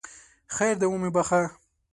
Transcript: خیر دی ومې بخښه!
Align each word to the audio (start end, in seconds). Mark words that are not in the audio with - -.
خیر 0.55 0.75
دی 0.79 0.87
ومې 0.89 1.09
بخښه! 1.15 1.41